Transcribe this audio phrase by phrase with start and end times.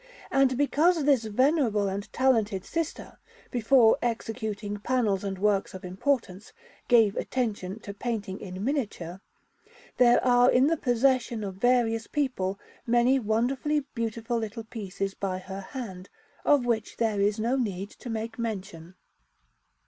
[0.31, 3.19] And because this venerable and talented sister,
[3.51, 6.53] before executing panels and works of importance,
[6.87, 9.21] gave attention to painting in miniature,
[9.97, 15.61] there are in the possession of various people many wonderfully beautiful little pictures by her
[15.61, 16.09] hand,
[16.43, 18.95] of which there is no need to make mention.